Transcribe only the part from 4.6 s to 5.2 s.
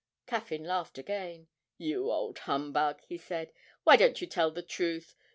truth?